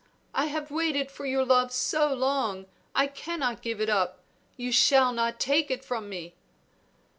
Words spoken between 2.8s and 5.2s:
I cannot give it up; you shall